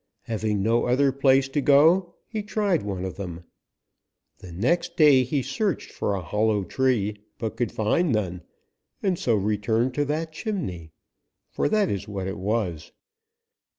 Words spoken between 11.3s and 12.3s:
for that is what